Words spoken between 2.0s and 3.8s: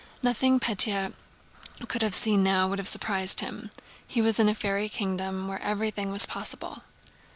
have seen now would have surprised him.